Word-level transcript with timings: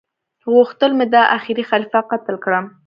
غوښتل 0.53 0.91
مي 0.97 1.05
دا 1.13 1.23
اخيري 1.37 1.63
خليفه 1.69 1.99
قتل 2.11 2.35
کړم 2.43 2.65